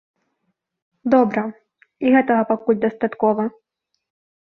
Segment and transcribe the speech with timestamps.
[1.15, 1.45] Добра,
[2.07, 3.43] і гэтага пакуль дастаткова.